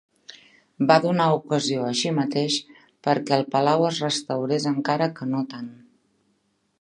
Va 0.91 0.95
donar 1.03 1.27
ocasió 1.39 1.83
així 1.89 2.13
mateix, 2.21 2.57
perquè 3.09 3.37
el 3.39 3.45
palau 3.57 3.87
es 3.93 4.03
restaurés 4.07 4.69
encara 4.75 5.13
que 5.21 5.29
no 5.35 5.47
tant. 5.53 5.73